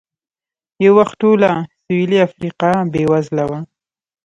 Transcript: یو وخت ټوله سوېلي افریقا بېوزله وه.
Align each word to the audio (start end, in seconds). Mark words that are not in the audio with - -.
یو 0.83 0.91
وخت 0.99 1.13
ټوله 1.21 1.49
سوېلي 1.83 2.17
افریقا 2.27 2.71
بېوزله 2.91 3.43
وه. 3.49 3.59